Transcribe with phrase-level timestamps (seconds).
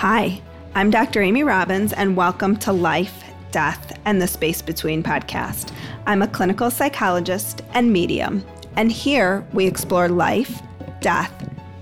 [0.00, 0.40] Hi,
[0.74, 1.20] I'm Dr.
[1.20, 3.22] Amy Robbins, and welcome to Life,
[3.52, 5.74] Death, and the Space Between podcast.
[6.06, 8.42] I'm a clinical psychologist and medium,
[8.76, 10.62] and here we explore life,
[11.02, 11.30] death,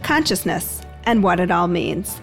[0.03, 2.21] consciousness, and what it all means.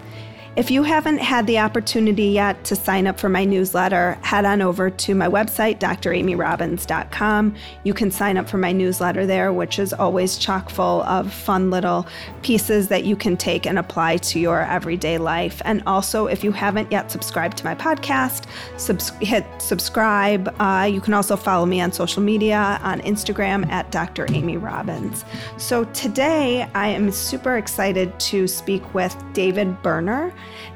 [0.56, 4.62] If you haven't had the opportunity yet to sign up for my newsletter, head on
[4.62, 7.54] over to my website, dramyrobbins.com.
[7.84, 11.70] You can sign up for my newsletter there, which is always chock full of fun
[11.70, 12.06] little
[12.40, 15.60] pieces that you can take and apply to your everyday life.
[15.66, 18.46] And also, if you haven't yet subscribed to my podcast,
[18.78, 20.54] subs- hit subscribe.
[20.58, 24.26] Uh, you can also follow me on social media on Instagram at Dr.
[24.32, 25.26] Amy Robbins.
[25.58, 30.32] So today, I am super excited to speak with David Berner.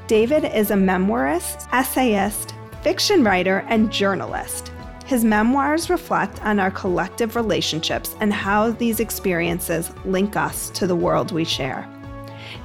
[0.07, 4.73] David is a memoirist, essayist, fiction writer, and journalist.
[5.07, 10.95] His memoirs reflect on our collective relationships and how these experiences link us to the
[10.95, 11.89] world we share.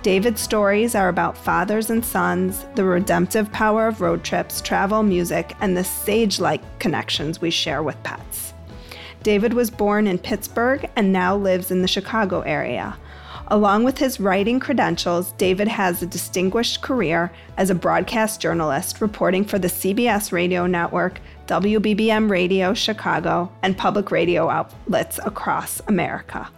[0.03, 5.55] David's stories are about fathers and sons, the redemptive power of road trips, travel, music,
[5.61, 8.53] and the sage like connections we share with pets.
[9.23, 12.95] David was born in Pittsburgh and now lives in the Chicago area.
[13.49, 19.45] Along with his writing credentials, David has a distinguished career as a broadcast journalist reporting
[19.45, 26.49] for the CBS radio network, WBBM Radio Chicago, and public radio outlets across America.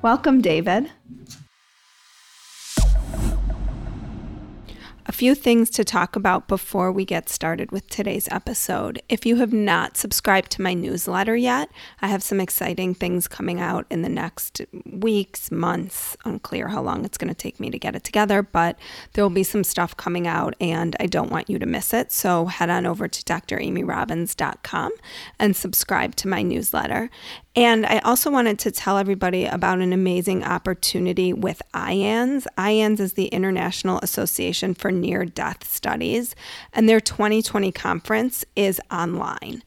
[0.00, 0.90] Welcome, David.
[5.04, 9.02] A few things to talk about before we get started with today's episode.
[9.08, 13.60] If you have not subscribed to my newsletter yet, I have some exciting things coming
[13.60, 16.16] out in the next weeks, months.
[16.24, 18.78] Unclear how long it's going to take me to get it together, but
[19.14, 22.12] there will be some stuff coming out and I don't want you to miss it.
[22.12, 24.92] So head on over to dramyrobbins.com
[25.40, 27.10] and subscribe to my newsletter.
[27.54, 32.46] And I also wanted to tell everybody about an amazing opportunity with IANDS.
[32.56, 36.34] IANDS is the International Association for Near Death Studies,
[36.72, 39.62] and their 2020 conference is online.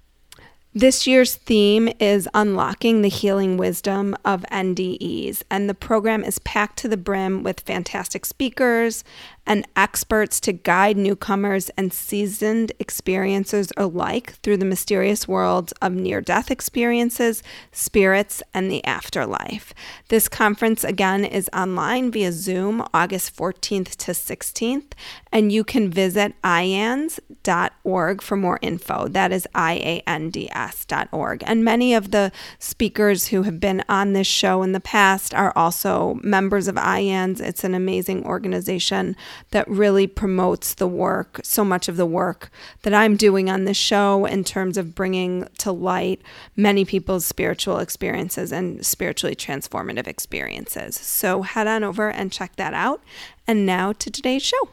[0.78, 6.80] This year's theme is Unlocking the Healing Wisdom of NDEs, and the program is packed
[6.80, 9.06] to the brim with fantastic speakers
[9.46, 16.22] and experts to guide newcomers and seasoned experiencers alike through the mysterious worlds of near
[16.22, 19.74] death experiences, spirits, and the afterlife.
[20.10, 24.94] This conference, again, is online via Zoom August 14th to 16th,
[25.32, 29.08] and you can visit iands.org for more info.
[29.08, 31.44] That is I A N D S.org.
[31.46, 35.54] And many of the speakers who have been on this show in the past are
[35.56, 37.42] also members of IANDS.
[37.42, 39.16] It's an amazing organization
[39.52, 42.50] that really promotes the work, so much of the work
[42.84, 46.22] that I'm doing on this show in terms of bringing to light
[46.56, 50.96] many people's spiritual experiences and spiritually transformative experiences.
[50.96, 53.02] So head on over and check that out.
[53.48, 54.70] And now to today's show.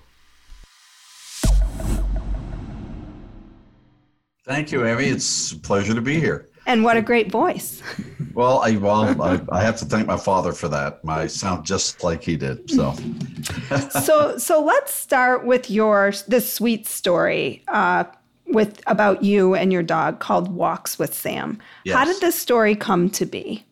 [4.44, 5.05] Thank you, Amy.
[5.05, 6.49] It's a pleasure to be here.
[6.67, 7.83] And what a great voice.
[8.34, 11.05] Well, I well, I, I, have to thank my father for that.
[11.05, 12.71] My sound just like he did.
[12.71, 12.95] So,
[13.91, 18.05] so, so let's start with your this sweet story uh,
[18.47, 21.59] with about you and your dog called Walks with Sam.
[21.84, 21.97] Yes.
[21.97, 23.67] How did this story come to be?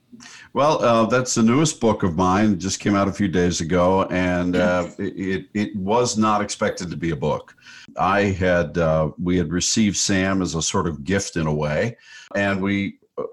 [0.53, 2.53] Well, uh, that's the newest book of mine.
[2.53, 6.91] It just came out a few days ago, and uh, it, it was not expected
[6.91, 7.57] to be a book.
[7.97, 11.97] I had uh, we had received Sam as a sort of gift in a way,
[12.35, 13.25] and we uh,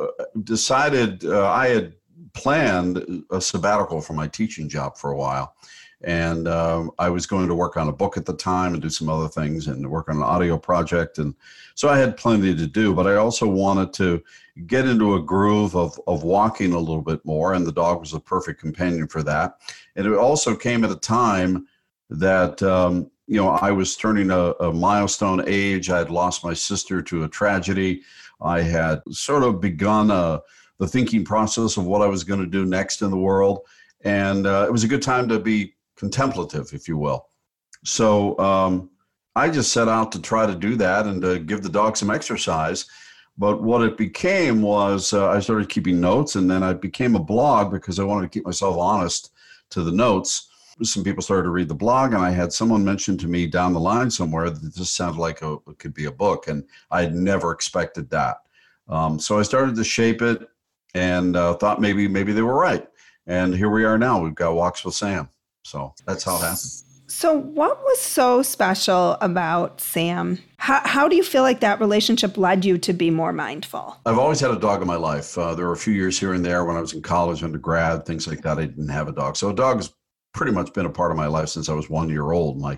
[0.44, 1.94] decided uh, I had
[2.34, 5.56] planned a sabbatical from my teaching job for a while.
[6.04, 8.90] And um, I was going to work on a book at the time and do
[8.90, 11.18] some other things and work on an audio project.
[11.18, 11.34] And
[11.74, 14.24] so I had plenty to do, but I also wanted to
[14.66, 17.54] get into a groove of, of walking a little bit more.
[17.54, 19.60] And the dog was a perfect companion for that.
[19.96, 21.68] And it also came at a time
[22.10, 25.90] that um, you know, I was turning a, a milestone age.
[25.90, 28.02] I had lost my sister to a tragedy.
[28.42, 30.40] I had sort of begun a, uh,
[30.80, 33.62] the thinking process of what I was going to do next in the world.
[34.02, 37.30] And uh, it was a good time to be contemplative, if you will.
[37.84, 38.92] So um,
[39.36, 42.12] I just set out to try to do that and to give the dog some
[42.12, 42.86] exercise.
[43.38, 47.24] But what it became was uh, I started keeping notes, and then I became a
[47.24, 49.32] blog because I wanted to keep myself honest
[49.70, 50.50] to the notes
[50.84, 53.74] some people started to read the blog, and I had someone mention to me down
[53.74, 57.02] the line somewhere that this sounded like a, it could be a book, and I
[57.02, 58.38] had never expected that.
[58.88, 60.48] Um, so I started to shape it,
[60.94, 62.88] and uh, thought maybe maybe they were right.
[63.26, 64.22] And here we are now.
[64.22, 65.30] We've got Walks with Sam.
[65.64, 66.87] So that's how it happened.
[67.10, 70.40] So, what was so special about Sam?
[70.58, 73.96] How, how do you feel like that relationship led you to be more mindful?
[74.06, 75.38] I've always had a dog in my life.
[75.38, 78.06] Uh, there were a few years here and there when I was in college, undergrad,
[78.06, 78.60] things like that.
[78.60, 79.38] I didn't have a dog.
[79.38, 79.94] So, a dog is
[80.34, 82.60] pretty much been a part of my life since I was one year old.
[82.60, 82.78] My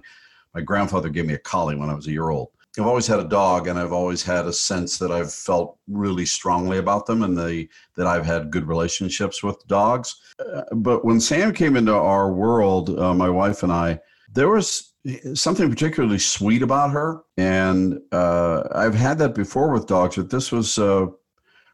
[0.54, 2.50] my grandfather gave me a collie when I was a year old.
[2.78, 6.28] I've always had a dog, and I've always had a sense that I've felt really
[6.28, 7.68] strongly about them, and the
[7.98, 10.16] that I've had good relationships with dogs.
[10.40, 14.00] Uh, but when Sam came into our world, uh, my wife and I,
[14.34, 14.94] there was
[15.34, 20.52] something particularly sweet about her, and uh, I've had that before with dogs, but this
[20.52, 21.08] was uh,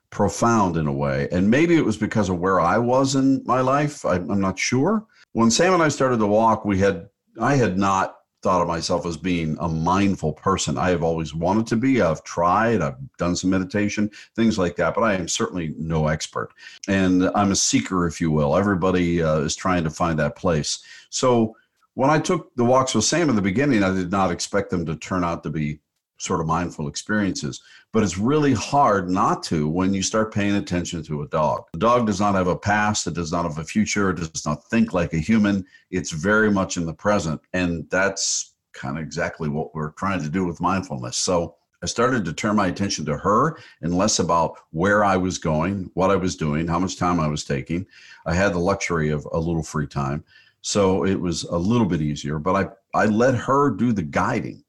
[0.10, 1.28] profound in a way.
[1.32, 4.06] And maybe it was because of where I was in my life.
[4.06, 5.06] I, I'm not sure.
[5.34, 7.10] When Sam and I started to walk, we had
[7.42, 10.78] I had not thought of myself as being a mindful person.
[10.78, 12.00] I have always wanted to be.
[12.00, 16.52] I've tried, I've done some meditation, things like that, but I am certainly no expert.
[16.88, 18.56] And I'm a seeker, if you will.
[18.56, 20.84] Everybody uh, is trying to find that place.
[21.10, 21.58] So
[21.96, 24.86] when I took the walks with Sam in the beginning, I did not expect them
[24.86, 25.80] to turn out to be
[26.18, 27.62] sort of mindful experiences.
[27.92, 31.64] But it's really hard not to when you start paying attention to a dog.
[31.74, 34.46] The dog does not have a past, it does not have a future, it does
[34.46, 35.66] not think like a human.
[35.92, 37.42] It's very much in the present.
[37.54, 41.16] And that's kind of exactly what we're trying to do with mindfulness.
[41.18, 45.38] So I started to turn my attention to her and less about where I was
[45.38, 47.86] going, what I was doing, how much time I was taking.
[48.26, 50.24] I had the luxury of a little free time.
[50.66, 52.56] So it was a little bit easier, but
[52.96, 54.66] I, I let her do the guiding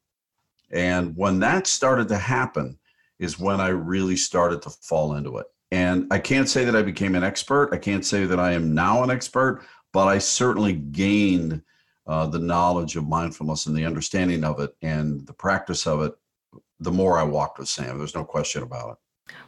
[0.71, 2.79] and when that started to happen,
[3.19, 5.47] is when I really started to fall into it.
[5.71, 7.71] And I can't say that I became an expert.
[7.73, 11.63] I can't say that I am now an expert, but I certainly gained
[12.07, 16.13] uh, the knowledge of mindfulness and the understanding of it and the practice of it
[16.79, 17.97] the more I walked with Sam.
[17.97, 18.97] There's no question about it.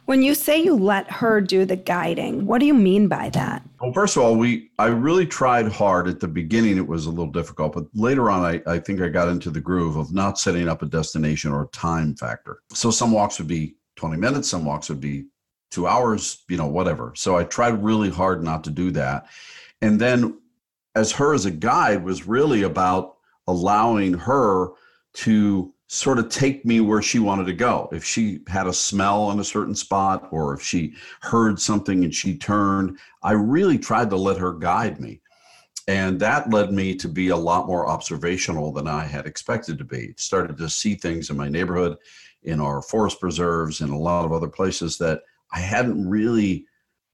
[0.05, 3.61] When you say you let her do the guiding, what do you mean by that?
[3.79, 6.77] Well, first of all, we I really tried hard at the beginning.
[6.77, 9.61] It was a little difficult, but later on, I, I think I got into the
[9.61, 12.63] groove of not setting up a destination or a time factor.
[12.73, 15.25] So some walks would be 20 minutes, some walks would be
[15.69, 17.13] two hours, you know, whatever.
[17.15, 19.27] So I tried really hard not to do that.
[19.81, 20.39] And then
[20.95, 23.17] as her as a guide was really about
[23.47, 24.69] allowing her
[25.13, 27.89] to sort of take me where she wanted to go.
[27.91, 32.13] If she had a smell in a certain spot or if she heard something and
[32.13, 35.19] she turned, I really tried to let her guide me.
[35.87, 39.83] And that led me to be a lot more observational than I had expected to
[39.83, 40.13] be.
[40.17, 41.97] Started to see things in my neighborhood,
[42.43, 45.21] in our forest preserves, and a lot of other places that
[45.51, 46.67] I hadn't really,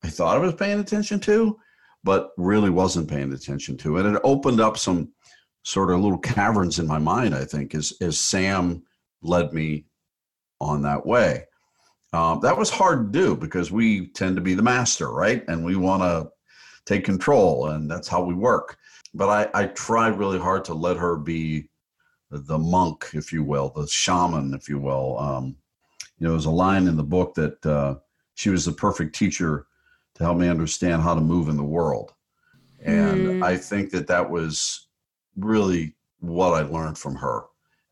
[0.04, 1.57] I thought I was paying attention to,
[2.04, 3.98] but really wasn't paying attention to.
[4.00, 5.13] And it opened up some
[5.65, 8.83] sort of little caverns in my mind, I think, as, as Sam
[9.23, 9.85] led me
[10.62, 11.45] on that way.
[12.13, 15.44] Um, that was hard to do because we tend to be the master, right?
[15.47, 16.31] And we want to
[16.85, 18.77] take control, and that's how we work.
[19.15, 21.68] But I, I tried really hard to let her be
[22.29, 25.18] the monk, if you will, the shaman, if you will.
[25.18, 25.56] Um,
[26.19, 27.95] you know, there's a line in the book that uh,
[28.35, 29.65] she was the perfect teacher
[30.13, 32.13] to help me understand how to move in the world.
[32.83, 33.44] And mm.
[33.44, 34.84] I think that that was
[35.35, 37.43] really what I learned from her.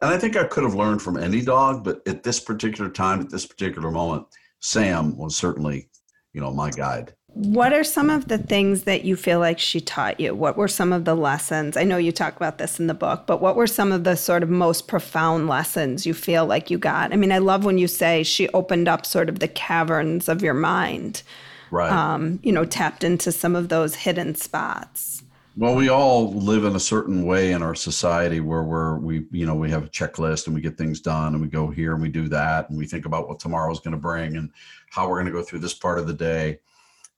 [0.01, 3.21] And I think I could have learned from any dog, but at this particular time,
[3.21, 4.27] at this particular moment,
[4.59, 5.89] Sam was certainly,
[6.33, 7.13] you know, my guide.
[7.27, 10.35] What are some of the things that you feel like she taught you?
[10.35, 11.75] What were some of the lessons?
[11.75, 14.15] I know you talk about this in the book, but what were some of the
[14.15, 17.11] sort of most profound lessons you feel like you got?
[17.11, 20.43] I mean, I love when you say she opened up sort of the caverns of
[20.43, 21.23] your mind.
[21.71, 21.91] Right.
[21.91, 25.23] Um, you know, tapped into some of those hidden spots.
[25.55, 29.45] Well, we all live in a certain way in our society where we're we you
[29.45, 32.01] know we have a checklist and we get things done and we go here and
[32.01, 34.49] we do that and we think about what tomorrow's going to bring and
[34.89, 36.59] how we're going to go through this part of the day.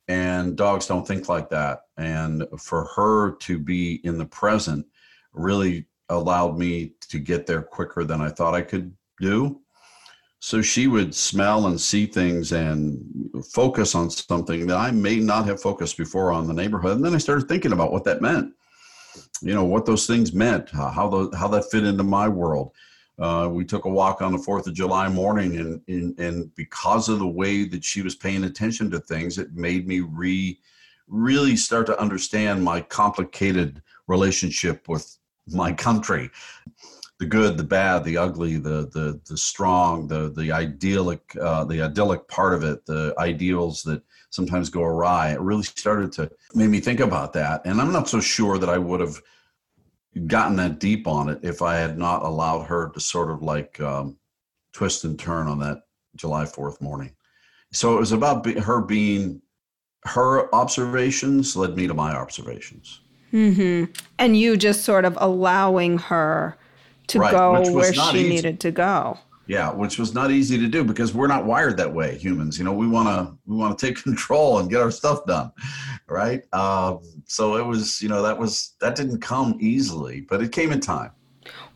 [0.10, 1.84] And dogs don't think like that.
[1.96, 4.86] And for her to be in the present
[5.32, 9.62] really allowed me to get there quicker than I thought I could do.
[10.46, 13.04] So she would smell and see things and
[13.52, 16.98] focus on something that I may not have focused before on the neighborhood.
[16.98, 18.54] And then I started thinking about what that meant,
[19.42, 22.74] you know, what those things meant, how, the, how that fit into my world.
[23.18, 27.10] Uh, we took a walk on the 4th of July morning, and, and, and because
[27.10, 30.60] of the way that she was paying attention to things, it made me re,
[31.08, 36.30] really start to understand my complicated relationship with my country
[37.20, 41.82] the good, the bad, the ugly, the the the strong, the the idyllic, uh, the
[41.82, 45.32] idyllic part of it, the ideals that sometimes go awry.
[45.32, 48.70] It really started to make me think about that, and I'm not so sure that
[48.70, 49.22] I would have
[50.28, 53.80] gotten that deep on it if I had not allowed her to sort of like
[53.82, 54.18] um,
[54.74, 55.84] twist and turn on that
[56.16, 57.14] July 4th morning.
[57.72, 59.42] So it was about be- her being
[60.06, 63.02] her observations led me to my observations.
[63.34, 63.92] Mm-hmm.
[64.20, 66.58] And you just sort of allowing her
[67.08, 68.30] to right, go where she easy.
[68.30, 69.18] needed to go.
[69.48, 72.58] Yeah, which was not easy to do because we're not wired that way, humans.
[72.58, 75.52] You know, we want to we want to take control and get our stuff done,
[76.08, 76.42] right?
[76.54, 80.72] Um, so it was, you know, that was that didn't come easily, but it came
[80.72, 81.12] in time.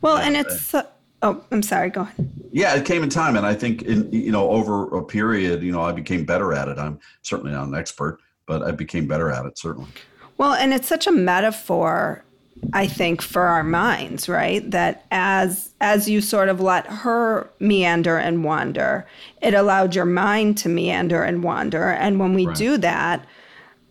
[0.00, 0.74] Well, and, and it's.
[0.74, 0.84] Uh,
[1.22, 1.90] oh, I'm sorry.
[1.90, 2.30] Go ahead.
[2.50, 5.70] Yeah, it came in time, and I think in you know over a period, you
[5.70, 6.78] know, I became better at it.
[6.78, 9.90] I'm certainly not an expert, but I became better at it certainly.
[10.38, 12.24] Well, and it's such a metaphor
[12.72, 14.68] I think for our minds, right?
[14.70, 19.06] That as as you sort of let her meander and wander,
[19.40, 21.90] it allowed your mind to meander and wander.
[21.90, 22.56] And when we right.
[22.56, 23.24] do that,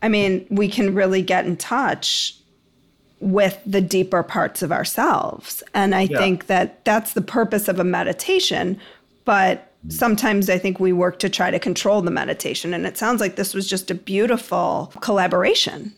[0.02, 2.36] I mean, we can really get in touch
[3.20, 5.62] with the deeper parts of ourselves.
[5.74, 6.18] And I yeah.
[6.18, 8.80] think that that's the purpose of a meditation,
[9.26, 9.92] but mm.
[9.92, 13.36] sometimes I think we work to try to control the meditation and it sounds like
[13.36, 15.94] this was just a beautiful collaboration.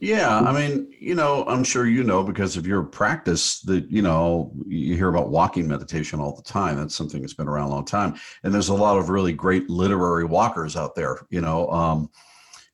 [0.00, 4.02] Yeah, I mean, you know, I'm sure you know because of your practice that, you
[4.02, 6.76] know, you hear about walking meditation all the time.
[6.76, 8.14] That's something that's been around a long time.
[8.42, 11.70] And there's a lot of really great literary walkers out there, you know.
[11.70, 12.10] Um,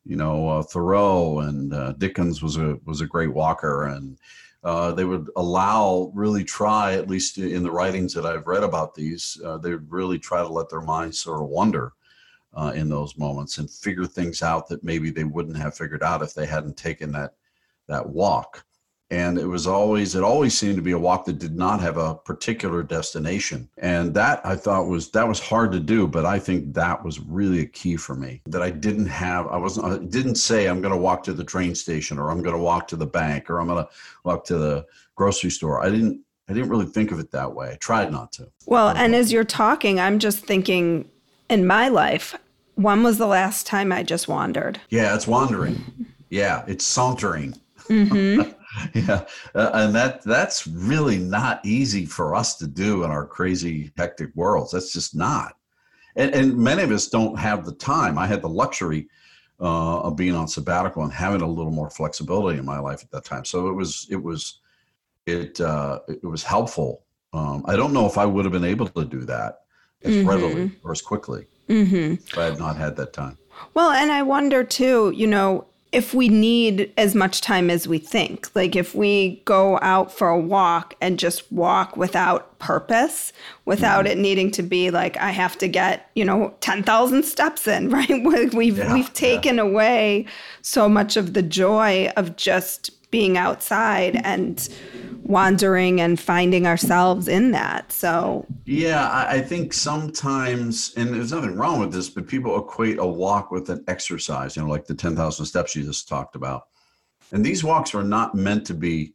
[0.05, 4.19] you know, uh, Thoreau and uh, Dickens was a was a great walker and
[4.64, 8.95] uh, they would allow really try at least in the writings that I've read about
[8.95, 11.93] these uh, they would really try to let their minds sort of wander
[12.54, 16.23] uh, in those moments and figure things out that maybe they wouldn't have figured out
[16.23, 17.35] if they hadn't taken that
[17.88, 18.64] that walk.
[19.11, 21.99] And it was always it always seemed to be a walk that did not have
[21.99, 23.68] a particular destination.
[23.76, 27.21] And that i thought was that was hard to do but i think that was
[27.21, 30.80] really a key for me that i didn't have i wasn't I didn't say i'm
[30.80, 33.50] going to walk to the train station or i'm going to walk to the bank
[33.50, 33.90] or i'm going to
[34.25, 35.82] walk to the grocery store.
[35.85, 37.73] I didn't i didn't really think of it that way.
[37.73, 38.50] I tried not to.
[38.66, 41.11] Well and as you're talking i'm just thinking
[41.52, 42.35] in my life,
[42.76, 44.80] when was the last time I just wandered?
[44.88, 45.85] Yeah, it's wandering.
[46.30, 47.61] Yeah, it's sauntering.
[47.90, 48.50] Mm-hmm.
[48.94, 53.92] yeah, uh, and that that's really not easy for us to do in our crazy
[53.99, 54.73] hectic worlds.
[54.73, 55.56] That's just not.
[56.16, 58.16] And, and many of us don't have the time.
[58.16, 59.09] I had the luxury
[59.61, 63.11] uh, of being on sabbatical and having a little more flexibility in my life at
[63.11, 63.44] that time.
[63.44, 64.61] So it was it was
[65.26, 67.04] it uh, it was helpful.
[67.35, 69.62] Um, I don't know if I would have been able to do that
[70.04, 70.28] as mm-hmm.
[70.28, 71.47] readily or as quickly.
[71.68, 72.38] Mm-hmm.
[72.38, 73.38] I had not had that time.
[73.75, 77.99] Well, and I wonder too, you know, if we need as much time as we
[77.99, 78.49] think.
[78.54, 83.32] Like if we go out for a walk and just walk without purpose,
[83.66, 84.18] without mm-hmm.
[84.18, 88.09] it needing to be like I have to get, you know, 10,000 steps in, right?
[88.54, 89.62] We've yeah, we've taken yeah.
[89.62, 90.26] away
[90.62, 94.66] so much of the joy of just being outside and
[95.33, 97.91] wandering and finding ourselves in that.
[97.91, 102.99] So, yeah, I, I, think sometimes, and there's nothing wrong with this, but people equate
[102.99, 106.69] a walk with an exercise, you know, like the 10,000 steps you just talked about.
[107.33, 109.15] And these walks are not meant to be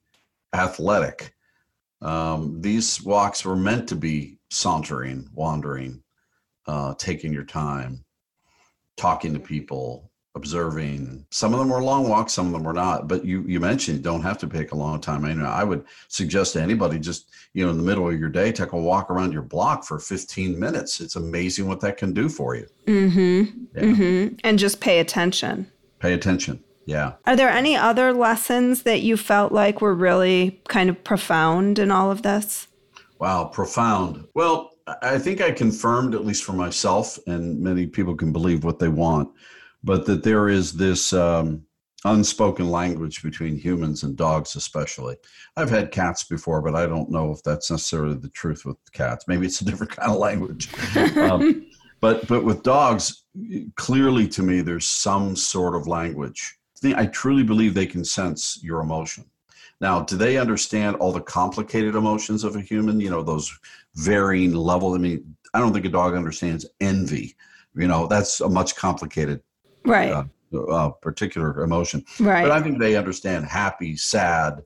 [0.53, 1.33] athletic.
[2.01, 6.03] Um, these walks were meant to be sauntering, wandering,
[6.65, 8.03] uh, taking your time,
[8.97, 10.06] talking to people,
[10.37, 11.25] observing.
[11.31, 13.09] Some of them were long walks, some of them were not.
[13.09, 15.25] But you you mentioned you don't have to pick a long time.
[15.25, 18.29] I, mean, I would suggest to anybody just you know in the middle of your
[18.29, 21.01] day take a walk around your block for 15 minutes.
[21.01, 22.67] It's amazing what that can do for you.
[22.85, 23.63] Mm-hmm.
[23.75, 23.81] Yeah.
[23.81, 24.35] Mm-hmm.
[24.45, 25.69] And just pay attention.
[25.99, 26.63] Pay attention.
[26.85, 27.13] Yeah.
[27.25, 31.91] Are there any other lessons that you felt like were really kind of profound in
[31.91, 32.67] all of this?
[33.19, 34.25] Wow, profound.
[34.35, 38.79] Well, I think I confirmed, at least for myself, and many people can believe what
[38.79, 39.29] they want,
[39.87, 41.65] but that there is this um,
[42.03, 45.15] unspoken language between humans and dogs, especially.
[45.55, 49.25] I've had cats before, but I don't know if that's necessarily the truth with cats.
[49.29, 50.67] Maybe it's a different kind of language.
[51.17, 51.65] um,
[52.01, 53.23] but but with dogs,
[53.77, 56.57] clearly to me, there's some sort of language.
[56.83, 59.23] I truly believe they can sense your emotion.
[59.79, 62.99] Now, do they understand all the complicated emotions of a human?
[62.99, 63.57] You know, those
[63.95, 64.95] varying levels.
[64.97, 67.37] I mean, I don't think a dog understands envy.
[67.73, 69.41] You know, that's a much complicated
[69.87, 70.11] right
[70.53, 74.61] uh, uh, particular emotion right but i think they understand happy sad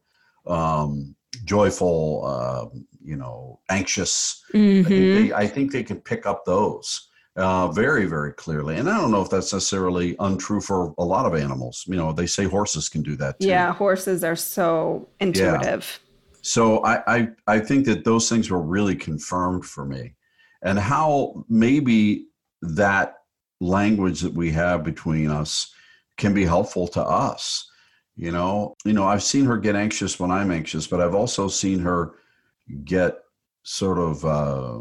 [0.47, 4.85] um, joyful uh, you know anxious mm-hmm.
[4.85, 5.27] I, think mm-hmm.
[5.27, 9.11] they, I, think they, can pick up those uh, very very clearly and i don't
[9.11, 12.89] know if that's necessarily untrue for a lot of animals you know they say horses
[12.89, 13.47] can do that too.
[13.47, 16.37] yeah horses are so intuitive yeah.
[16.41, 20.15] so I, I i think that those things were really confirmed for me
[20.61, 22.27] and how maybe
[22.61, 23.20] that
[23.62, 25.74] language that we have between us
[26.18, 27.70] can be helpful to us
[28.15, 31.48] you know you know i've seen her get anxious when i'm anxious but i've also
[31.48, 32.15] seen her
[32.84, 33.20] get
[33.63, 34.80] sort of uh,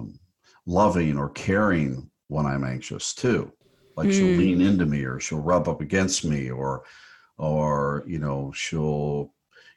[0.66, 3.52] loving or caring when i'm anxious too
[3.96, 4.12] like mm.
[4.12, 6.82] she'll lean into me or she'll rub up against me or
[7.36, 9.32] or you know she'll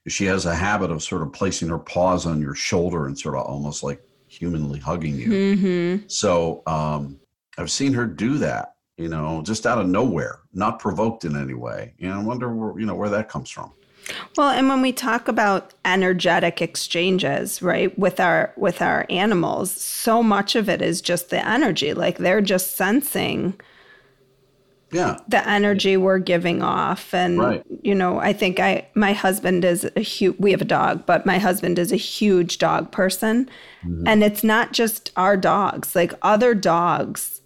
[0.07, 3.35] she has a habit of sort of placing her paws on your shoulder and sort
[3.35, 6.07] of almost like humanly hugging you mm-hmm.
[6.07, 7.19] so um,
[7.57, 11.53] i've seen her do that you know, just out of nowhere, not provoked in any
[11.53, 11.93] way.
[11.97, 13.71] You know, I wonder where, you know, where that comes from.
[14.37, 20.21] Well, and when we talk about energetic exchanges, right, with our with our animals, so
[20.21, 21.93] much of it is just the energy.
[21.93, 23.59] Like they're just sensing
[24.93, 27.63] yeah the energy we're giving off and right.
[27.81, 31.25] you know i think i my husband is a huge we have a dog but
[31.25, 33.49] my husband is a huge dog person
[33.83, 34.07] mm-hmm.
[34.07, 37.41] and it's not just our dogs like other dogs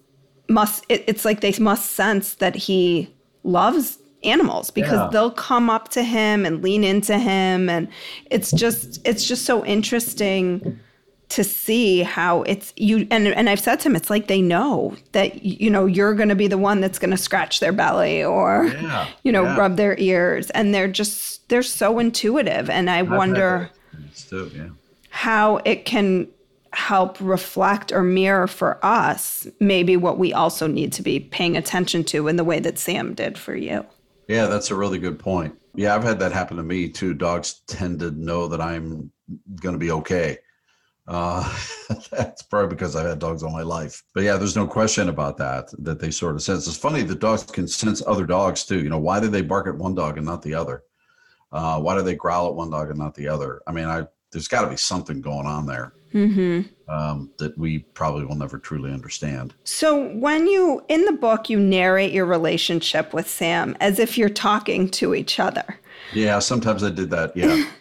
[0.50, 3.14] must it, it's like they must sense that he
[3.44, 5.10] loves animals because yeah.
[5.12, 7.88] they'll come up to him and lean into him and
[8.32, 10.80] it's just it's just so interesting
[11.30, 14.96] to see how it's you and and I've said to him it's like they know
[15.12, 18.24] that you know you're going to be the one that's going to scratch their belly
[18.24, 19.58] or yeah, you know yeah.
[19.58, 23.70] rub their ears and they're just they're so intuitive and I I've wonder
[24.16, 24.70] too, yeah.
[25.10, 26.28] how it can
[26.74, 32.04] help reflect or mirror for us maybe what we also need to be paying attention
[32.04, 33.86] to in the way that Sam did for you.
[34.28, 35.58] Yeah, that's a really good point.
[35.76, 37.14] Yeah, I've had that happen to me too.
[37.14, 39.12] Dogs tend to know that I'm
[39.62, 40.40] going to be okay
[41.08, 41.58] uh,
[42.12, 44.04] that's probably because I've had dogs all my life.
[44.14, 46.68] But yeah, there's no question about that, that they sort of sense.
[46.68, 48.82] It's funny, the dogs can sense other dogs too.
[48.82, 50.84] You know, why do they bark at one dog and not the other?
[51.52, 53.62] Uh, why do they growl at one dog and not the other?
[53.68, 56.92] I mean, I there's got to be something going on there mm-hmm.
[56.92, 59.54] um, that we probably will never truly understand.
[59.64, 64.30] So, when you, in the book, you narrate your relationship with Sam as if you're
[64.30, 65.80] talking to each other.
[66.14, 67.36] Yeah, sometimes I did that.
[67.36, 67.66] Yeah.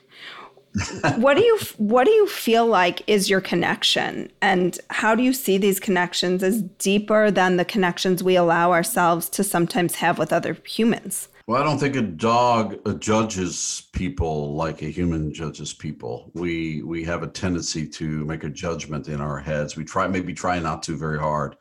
[1.16, 5.32] what do you what do you feel like is your connection and how do you
[5.32, 10.32] see these connections as deeper than the connections we allow ourselves to sometimes have with
[10.32, 15.72] other humans well i don't think a dog uh, judges people like a human judges
[15.72, 16.30] people.
[16.34, 19.76] We we have a tendency to make a judgment in our heads.
[19.76, 21.56] We try maybe try not to very hard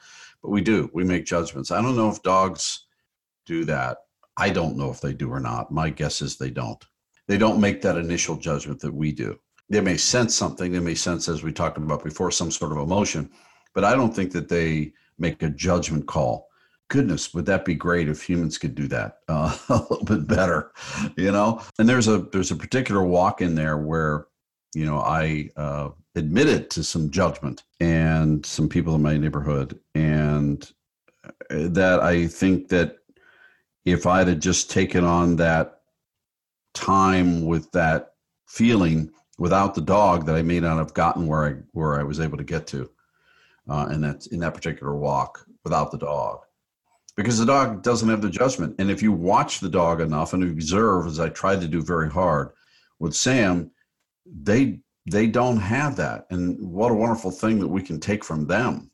[0.46, 0.92] but we do.
[0.94, 1.72] We make judgments.
[1.72, 2.86] I don't know if dogs
[3.48, 3.98] do that.
[4.38, 5.72] I don't know if they do or not.
[5.72, 6.86] My guess is they don't.
[7.28, 9.40] They don't make that initial judgment that we do.
[9.70, 12.78] They may sense something, they may sense, as we talked about before, some sort of
[12.78, 13.32] emotion,
[13.74, 16.48] but I don't think that they make a judgment call.
[16.88, 20.72] Goodness, would that be great if humans could do that uh, a little bit better,
[21.18, 21.62] you know?
[21.80, 24.28] And there's a there's a particular walk in there where,
[24.76, 30.72] you know, I uh, admitted to some judgment and some people in my neighborhood, and
[31.24, 32.98] uh, that I think that
[33.86, 35.82] if I'd have just taken on that
[36.74, 38.14] time with that
[38.48, 42.20] feeling without the dog that I may not have gotten where I where I was
[42.20, 42.90] able to get to,
[43.70, 46.42] uh, and that's in that particular walk without the dog,
[47.16, 48.76] because the dog doesn't have the judgment.
[48.80, 52.10] And if you watch the dog enough and observe, as I tried to do very
[52.10, 52.52] hard
[53.00, 53.72] with Sam,
[54.26, 56.26] they they don't have that.
[56.32, 58.90] And what a wonderful thing that we can take from them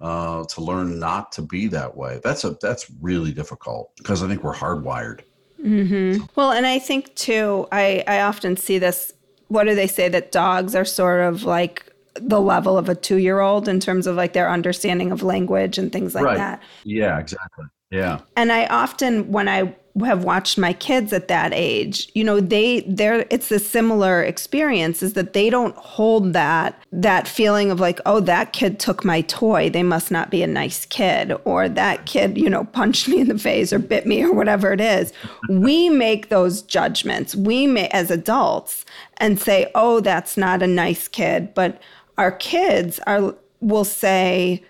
[0.00, 2.20] uh, to learn not to be that way.
[2.22, 5.20] That's a that's really difficult because I think we're hardwired.
[5.62, 6.24] Mm-hmm.
[6.34, 9.12] Well, and I think too, I, I often see this.
[9.48, 13.16] What do they say that dogs are sort of like the level of a two
[13.16, 16.36] year old in terms of like their understanding of language and things like right.
[16.36, 16.62] that?
[16.84, 17.66] Yeah, exactly.
[17.90, 18.20] Yeah.
[18.36, 19.74] And I often, when I
[20.04, 25.02] have watched my kids at that age you know they they're it's a similar experience
[25.02, 29.22] is that they don't hold that that feeling of like oh that kid took my
[29.22, 33.20] toy they must not be a nice kid or that kid you know punched me
[33.20, 35.12] in the face or bit me or whatever it is
[35.48, 38.84] we make those judgments we may as adults
[39.16, 41.80] and say oh that's not a nice kid but
[42.18, 44.62] our kids are will say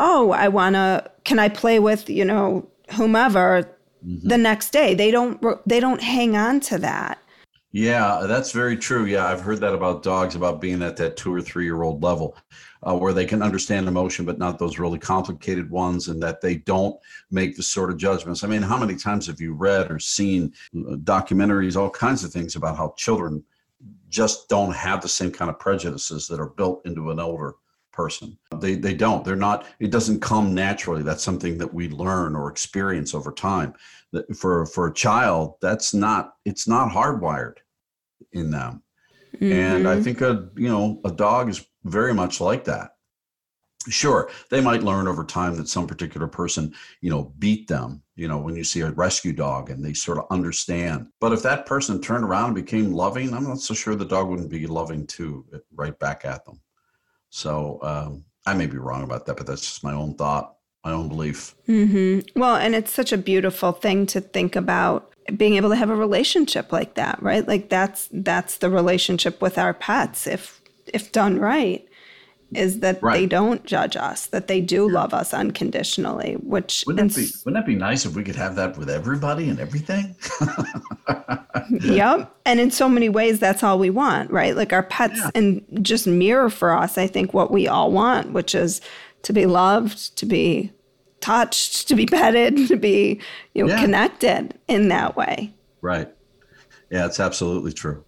[0.00, 3.74] oh i want to can i play with you know whomever
[4.06, 4.28] mm-hmm.
[4.28, 4.94] the next day.
[4.94, 7.18] They don't they don't hang on to that.
[7.72, 9.04] Yeah, that's very true.
[9.04, 12.04] Yeah, I've heard that about dogs about being at that two or three year old
[12.04, 12.36] level,
[12.84, 16.56] uh, where they can understand emotion, but not those really complicated ones, and that they
[16.56, 16.96] don't
[17.32, 18.44] make the sort of judgments.
[18.44, 22.32] I mean, how many times have you read or seen uh, documentaries, all kinds of
[22.32, 23.42] things about how children
[24.14, 27.54] just don't have the same kind of prejudices that are built into an older
[27.92, 28.38] person.
[28.60, 29.24] They they don't.
[29.24, 29.66] They're not.
[29.80, 31.02] It doesn't come naturally.
[31.02, 33.74] That's something that we learn or experience over time.
[34.12, 36.34] That for for a child, that's not.
[36.44, 37.56] It's not hardwired
[38.32, 38.82] in them.
[39.34, 39.52] Mm-hmm.
[39.52, 40.04] And I mm-hmm.
[40.04, 42.93] think a you know a dog is very much like that.
[43.88, 48.02] Sure, they might learn over time that some particular person, you know, beat them.
[48.16, 51.08] You know, when you see a rescue dog and they sort of understand.
[51.20, 54.28] But if that person turned around and became loving, I'm not so sure the dog
[54.28, 55.44] wouldn't be loving too,
[55.74, 56.60] right back at them.
[57.30, 60.92] So um, I may be wrong about that, but that's just my own thought, my
[60.92, 61.54] own belief.
[61.68, 62.40] Mm-hmm.
[62.40, 65.96] Well, and it's such a beautiful thing to think about being able to have a
[65.96, 67.46] relationship like that, right?
[67.46, 71.86] Like that's that's the relationship with our pets if if done right.
[72.52, 73.20] Is that right.
[73.20, 76.34] they don't judge us, that they do love us unconditionally.
[76.34, 79.48] Which wouldn't that, be, wouldn't that be nice if we could have that with everybody
[79.48, 80.14] and everything?
[81.80, 82.34] yep.
[82.44, 84.56] And in so many ways, that's all we want, right?
[84.56, 85.30] Like our pets yeah.
[85.34, 88.80] and just mirror for us, I think, what we all want, which is
[89.22, 90.72] to be loved, to be
[91.20, 93.20] touched, to be petted, to be
[93.54, 93.80] you know yeah.
[93.80, 95.52] connected in that way.
[95.80, 96.08] Right.
[96.90, 98.04] Yeah, it's absolutely true.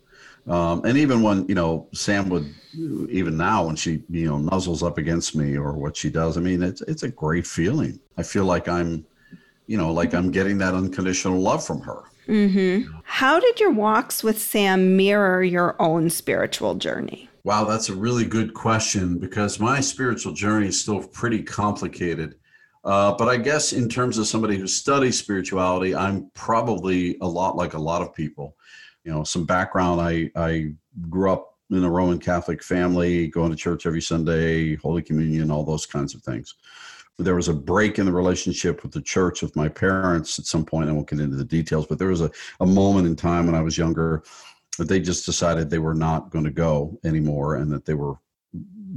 [0.49, 4.87] Um, and even when you know Sam would, even now when she you know nuzzles
[4.87, 7.99] up against me or what she does, I mean it's it's a great feeling.
[8.17, 9.05] I feel like I'm,
[9.67, 12.05] you know, like I'm getting that unconditional love from her.
[12.29, 12.93] Mm-hmm.
[13.05, 17.29] How did your walks with Sam mirror your own spiritual journey?
[17.45, 22.35] Wow, that's a really good question because my spiritual journey is still pretty complicated.
[22.85, 27.57] Uh, but I guess in terms of somebody who studies spirituality, I'm probably a lot
[27.57, 28.56] like a lot of people
[29.07, 30.01] you know some background.
[30.01, 30.73] I i
[31.09, 35.65] grew up in a roman catholic family going to church every sunday holy communion all
[35.65, 36.55] those kinds of things.
[37.19, 40.67] There was a break in the relationship with the church with my parents at some
[40.67, 40.91] point.
[40.91, 43.55] I won't get into the details but there was a, a moment in time when
[43.55, 44.23] i was younger
[44.79, 48.17] that they just decided they were not going to go anymore and that they were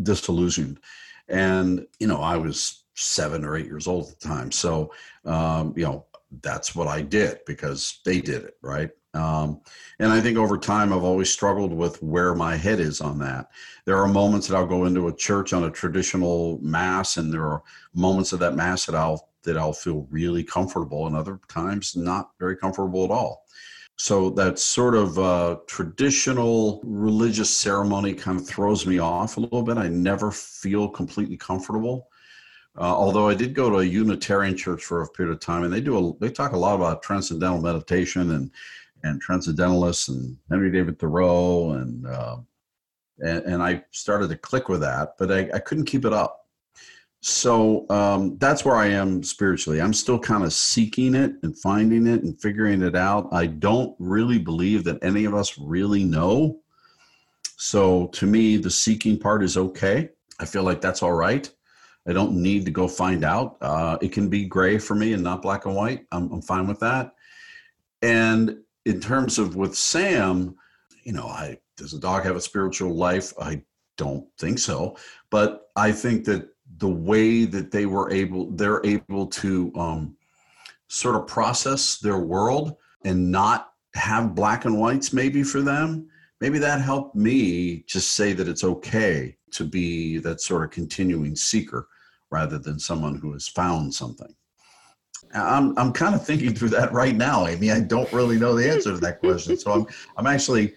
[0.04, 0.80] disillusioned.
[1.28, 4.52] And you know i was seven or eight years old at the time.
[4.52, 4.92] So
[5.24, 6.06] um, you know
[6.44, 9.62] that's what i did because they did it right um,
[10.00, 13.50] and I think over time, I've always struggled with where my head is on that.
[13.86, 17.48] There are moments that I'll go into a church on a traditional mass, and there
[17.48, 21.96] are moments of that mass that I'll that I'll feel really comfortable, and other times
[21.96, 23.46] not very comfortable at all.
[23.96, 29.64] So that sort of uh, traditional religious ceremony kind of throws me off a little
[29.64, 29.78] bit.
[29.78, 32.08] I never feel completely comfortable.
[32.78, 35.74] Uh, although I did go to a Unitarian church for a period of time, and
[35.74, 38.52] they do a, they talk a lot about transcendental meditation and
[39.04, 42.38] and transcendentalists and Henry David Thoreau and uh,
[43.20, 46.48] and, and, I started to click with that, but I, I couldn't keep it up.
[47.22, 49.82] So um, that's where I am spiritually.
[49.82, 53.28] I'm still kind of seeking it and finding it and figuring it out.
[53.34, 56.60] I don't really believe that any of us really know.
[57.58, 60.10] So to me, the seeking part is okay.
[60.40, 61.50] I feel like that's all right.
[62.08, 63.58] I don't need to go find out.
[63.60, 66.06] Uh, it can be gray for me and not black and white.
[66.14, 67.16] I'm, I'm fine with that.
[68.02, 70.56] And in terms of with Sam,
[71.04, 73.32] you know, I does a dog have a spiritual life?
[73.40, 73.62] I
[73.98, 74.98] don't think so,
[75.30, 80.18] but I think that the way that they were able, they're able to um,
[80.88, 82.76] sort of process their world
[83.06, 86.08] and not have black and whites maybe for them.
[86.42, 91.36] Maybe that helped me just say that it's okay to be that sort of continuing
[91.36, 91.88] seeker
[92.32, 94.34] rather than someone who has found something.
[95.34, 97.72] I'm I'm kind of thinking through that right now, Amy.
[97.72, 99.88] I don't really know the answer to that question, so I'm
[100.18, 100.74] I'm actually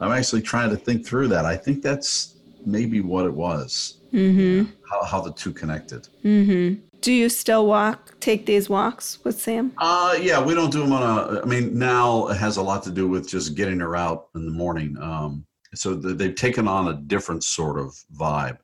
[0.00, 1.44] I'm actually trying to think through that.
[1.44, 2.36] I think that's
[2.66, 3.98] maybe what it was.
[4.12, 4.70] Mm-hmm.
[4.90, 6.08] How how the two connected.
[6.24, 6.80] Mm-hmm.
[7.00, 9.74] Do you still walk, take these walks with Sam?
[9.76, 11.42] Uh, yeah, we don't do them on a.
[11.42, 14.46] I mean, now it has a lot to do with just getting her out in
[14.46, 14.96] the morning.
[15.00, 18.58] Um, so they've taken on a different sort of vibe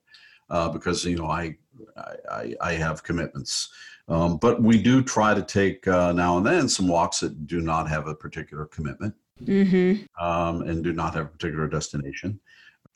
[0.48, 1.56] uh, because you know I,
[2.30, 3.70] I I have commitments.
[4.10, 7.60] Um, but we do try to take uh, now and then some walks that do
[7.60, 10.02] not have a particular commitment mm-hmm.
[10.22, 12.40] um, and do not have a particular destination.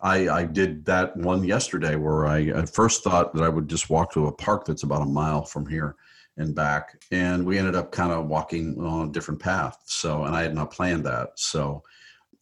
[0.01, 3.89] I, I, did that one yesterday where I at first thought that I would just
[3.89, 5.95] walk to a park that's about a mile from here
[6.37, 7.01] and back.
[7.13, 9.79] And we ended up kind of walking on a different path.
[9.85, 11.31] So, and I had not planned that.
[11.37, 11.85] So,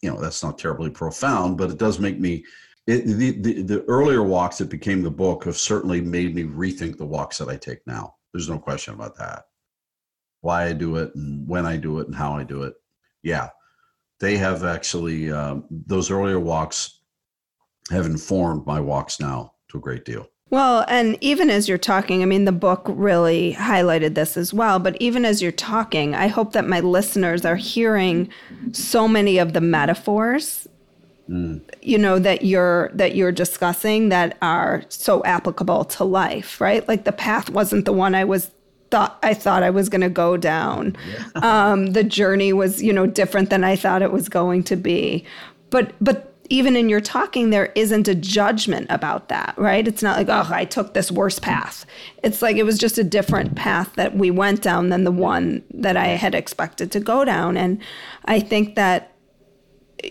[0.00, 2.44] you know, that's not terribly profound, but it does make me.
[2.86, 6.96] It, the, the, the earlier walks that became the book have certainly made me rethink
[6.96, 8.14] the walks that I take now.
[8.32, 9.44] There's no question about that.
[10.40, 12.74] Why I do it and when I do it and how I do it.
[13.22, 13.50] Yeah,
[14.20, 17.00] they have actually, um, those earlier walks
[17.90, 20.28] have informed my walks now to a great deal.
[20.50, 24.78] Well, and even as you're talking, I mean, the book really highlighted this as well.
[24.78, 28.28] But even as you're talking, I hope that my listeners are hearing
[28.72, 30.68] so many of the metaphors
[31.30, 31.60] Mm.
[31.80, 36.86] you know that you're that you're discussing that are so applicable to life right?
[36.88, 38.50] Like the path wasn't the one i was
[38.90, 40.96] thought i thought i was going to go down.
[41.08, 41.70] Yeah.
[41.70, 45.24] um, the journey was you know different than i thought it was going to be.
[45.70, 49.86] But but even in your talking there isn't a judgment about that right?
[49.86, 51.86] It's not like oh i took this worse path.
[52.24, 55.62] It's like it was just a different path that we went down than the one
[55.72, 57.56] that i had expected to go down.
[57.56, 57.80] And
[58.24, 59.11] i think that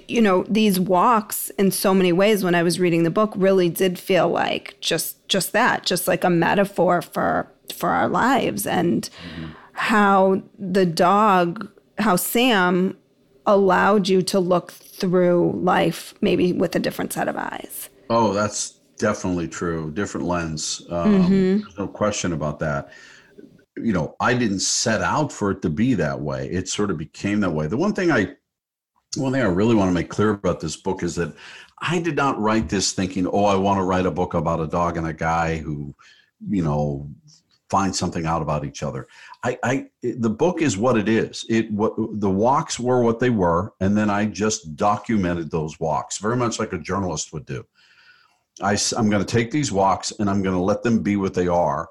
[0.08, 3.70] you know these walks in so many ways when i was reading the book really
[3.70, 9.10] did feel like just just that just like a metaphor for for our lives and
[9.36, 9.52] mm-hmm.
[9.74, 12.98] how the dog how sam
[13.46, 18.82] allowed you to look through life maybe with a different set of eyes oh that's
[19.02, 19.92] definitely true.
[19.92, 20.86] Different lens.
[20.90, 21.60] Um, mm-hmm.
[21.60, 22.92] There's no question about that.
[23.76, 26.48] You know, I didn't set out for it to be that way.
[26.50, 27.68] It sort of became that way.
[27.68, 28.36] The one thing I,
[29.18, 31.34] one thing I really want to make clear about this book is that
[31.80, 34.68] I did not write this thinking, oh, I want to write a book about a
[34.68, 35.94] dog and a guy who,
[36.48, 37.10] you know,
[37.70, 39.08] find something out about each other.
[39.44, 41.46] I, I the book is what it is.
[41.50, 46.18] It what the walks were what they were, and then I just documented those walks,
[46.18, 47.66] very much like a journalist would do.
[48.62, 51.34] I, I'm going to take these walks and I'm going to let them be what
[51.34, 51.90] they are,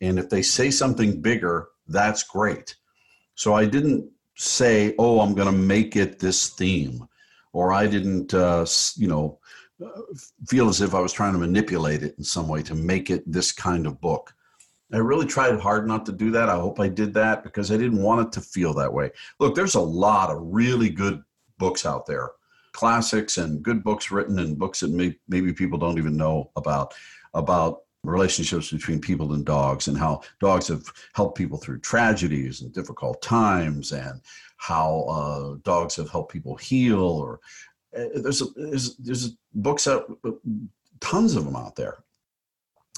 [0.00, 2.76] and if they say something bigger, that's great.
[3.34, 7.06] So I didn't say, "Oh, I'm going to make it this theme,"
[7.52, 9.38] or I didn't, uh, you know,
[9.84, 10.02] uh,
[10.46, 13.30] feel as if I was trying to manipulate it in some way to make it
[13.30, 14.32] this kind of book.
[14.92, 16.48] I really tried hard not to do that.
[16.48, 19.10] I hope I did that because I didn't want it to feel that way.
[19.40, 21.22] Look, there's a lot of really good
[21.58, 22.30] books out there,
[22.72, 26.94] classics and good books written and books that may, maybe people don't even know about
[27.34, 32.72] about relationships between people and dogs and how dogs have helped people through tragedies and
[32.72, 34.20] difficult times and
[34.56, 37.40] how uh, dogs have helped people heal or
[37.96, 40.18] uh, there's, a, there's there's books out
[41.00, 41.98] tons of them out there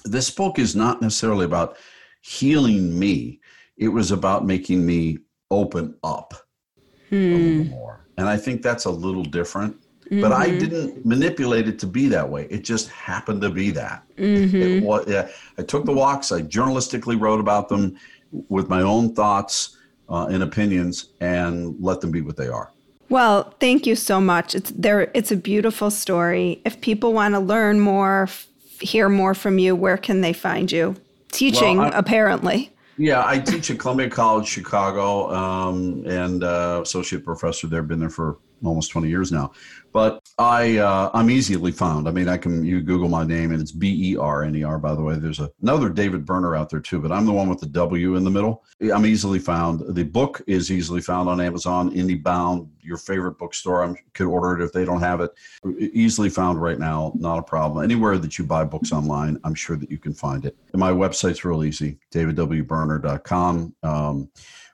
[0.05, 1.77] this book is not necessarily about
[2.23, 3.41] healing me.
[3.77, 5.19] It was about making me
[5.51, 6.35] open up
[7.09, 7.15] hmm.
[7.15, 8.07] a little more.
[8.17, 9.77] And I think that's a little different.
[10.11, 10.23] Mm-hmm.
[10.23, 10.59] But I mm-hmm.
[10.59, 12.47] didn't manipulate it to be that way.
[12.49, 14.03] It just happened to be that.
[14.17, 14.57] Mm-hmm.
[14.57, 16.33] It was, yeah, I took the walks.
[16.33, 17.99] I journalistically wrote about them
[18.49, 19.77] with my own thoughts
[20.09, 22.73] uh, and opinions, and let them be what they are.
[23.11, 24.55] Well, thank you so much.
[24.55, 25.11] It's there.
[25.13, 26.63] It's a beautiful story.
[26.65, 28.29] If people want to learn more,
[28.81, 30.97] hear more from you, where can they find you?
[31.33, 32.71] Teaching, well, apparently.
[32.97, 37.83] Yeah, I teach at Columbia College Chicago um, and uh, associate professor there.
[37.83, 39.53] Been there for almost 20 years now.
[39.93, 42.09] But I uh, I'm easily found.
[42.09, 44.63] I mean, I can you Google my name and it's B E R N E
[44.63, 44.79] R.
[44.79, 47.49] By the way, there's a, another David Berner out there too, but I'm the one
[47.49, 48.65] with the W in the middle.
[48.95, 49.95] I'm easily found.
[49.95, 53.85] The book is easily found on Amazon, IndieBound, your favorite bookstore.
[53.85, 55.31] I could order it if they don't have it.
[55.79, 57.83] Easily found right now, not a problem.
[57.83, 60.57] Anywhere that you buy books online, I'm sure that you can find it.
[60.73, 63.75] And my website's real easy, davidwberner.com.
[63.83, 64.31] Um,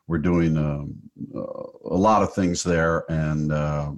[0.06, 0.94] we're doing um,
[1.34, 3.92] uh, a lot of things there, and uh,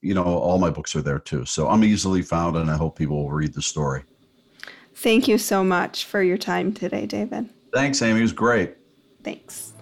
[0.00, 1.44] you know, all my books are there too.
[1.44, 4.04] So I'm easily found, and I hope people will read the story.
[4.94, 7.48] Thank you so much for your time today, David.
[7.72, 8.18] Thanks, Amy.
[8.18, 8.76] It was great.
[9.22, 9.72] Thanks.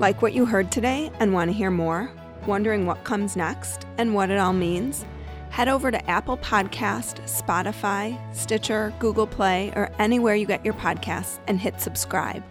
[0.00, 2.10] Like what you heard today and want to hear more?
[2.46, 5.04] Wondering what comes next and what it all means?
[5.50, 11.38] Head over to Apple Podcast, Spotify, Stitcher, Google Play, or anywhere you get your podcasts
[11.48, 12.44] and hit subscribe.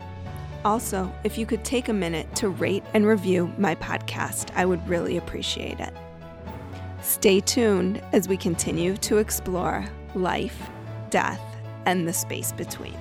[0.68, 4.86] Also, if you could take a minute to rate and review my podcast, I would
[4.86, 5.94] really appreciate it.
[7.02, 10.70] Stay tuned as we continue to explore life,
[11.10, 11.40] death,
[11.86, 12.98] and the space between.